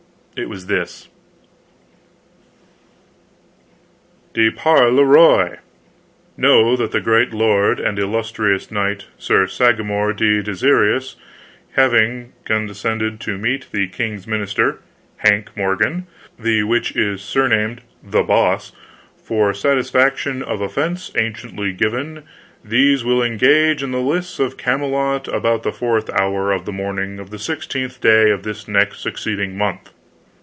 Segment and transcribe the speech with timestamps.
[0.37, 1.09] It was this:
[4.33, 5.57] DE PAR LE ROI.
[6.37, 11.17] Know that the great lord and illus trious Knight, SIR SAGRAMOR LE DESIROUS
[11.73, 14.79] having condescended to meet the King's Minister,
[15.17, 16.07] Hank Mor gan,
[16.39, 18.71] the which is surnamed The Boss,
[19.21, 22.23] for satisfgction of offence anciently given,
[22.63, 27.19] these wilL engage in the lists by Camelot about the fourth hour of the morning
[27.19, 29.91] of the sixteenth day of this next succeeding month.